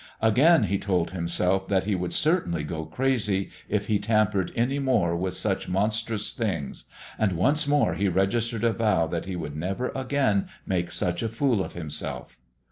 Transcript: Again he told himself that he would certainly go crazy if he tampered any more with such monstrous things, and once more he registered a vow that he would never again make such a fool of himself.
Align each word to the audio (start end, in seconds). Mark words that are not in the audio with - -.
Again 0.23 0.63
he 0.63 0.79
told 0.79 1.11
himself 1.11 1.67
that 1.67 1.83
he 1.83 1.93
would 1.93 2.11
certainly 2.11 2.63
go 2.63 2.85
crazy 2.87 3.51
if 3.69 3.85
he 3.85 3.99
tampered 3.99 4.51
any 4.55 4.79
more 4.79 5.15
with 5.15 5.35
such 5.35 5.69
monstrous 5.69 6.33
things, 6.33 6.85
and 7.19 7.33
once 7.33 7.67
more 7.67 7.93
he 7.93 8.07
registered 8.07 8.63
a 8.63 8.73
vow 8.73 9.05
that 9.05 9.25
he 9.25 9.35
would 9.35 9.55
never 9.55 9.89
again 9.93 10.47
make 10.65 10.89
such 10.91 11.21
a 11.21 11.29
fool 11.29 11.63
of 11.63 11.73
himself. 11.73 12.39